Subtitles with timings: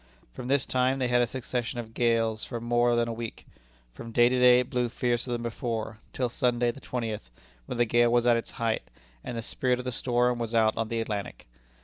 [0.33, 3.45] From this time they had a succession of gales for more than a week.
[3.93, 7.29] From day to day it blew fiercer than before, till Sunday, the twentieth,
[7.67, 8.89] when the gale was at its height,
[9.23, 11.45] and the spirit of the storm was out on the Atlantic.